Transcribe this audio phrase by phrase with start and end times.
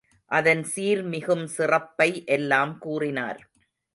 [0.31, 3.41] அதன் சீர்மிகும் சிறப்பை எல்லாம் கூறினார்.